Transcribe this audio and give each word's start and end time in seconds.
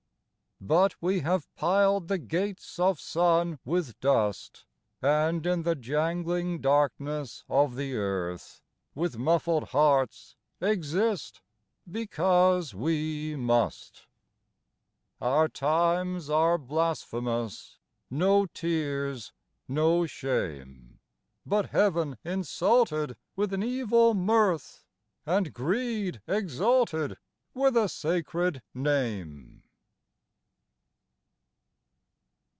But 0.63 0.93
we 1.01 1.21
have 1.21 1.51
piled 1.55 2.07
the 2.07 2.19
gates 2.19 2.77
of 2.77 2.99
sun 2.99 3.57
with 3.65 3.99
dust, 3.99 4.67
And 5.01 5.43
in 5.43 5.63
the 5.63 5.73
jangling 5.73 6.61
darkness 6.61 7.43
of 7.49 7.75
the 7.75 7.95
earth, 7.95 8.61
With 8.93 9.17
muffled 9.17 9.69
hearts, 9.69 10.35
exist 10.61 11.41
because 11.89 12.75
we 12.75 13.35
must. 13.35 14.05
Our 15.19 15.49
times 15.49 16.29
are 16.29 16.59
blasphemous: 16.59 17.79
no 18.11 18.45
tears, 18.45 19.33
no 19.67 20.05
shame, 20.05 20.99
But 21.43 21.71
heaven 21.71 22.19
insulted 22.23 23.17
with 23.35 23.51
an 23.51 23.63
evil 23.63 24.13
mirth 24.13 24.85
And 25.25 25.53
greed 25.55 26.21
exalted 26.27 27.17
with 27.55 27.75
a 27.75 27.89
sacred 27.89 28.61
name. 28.75 29.63